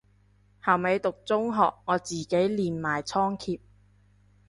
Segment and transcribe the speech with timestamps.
[0.63, 3.59] 後尾讀中學我自己練埋倉頡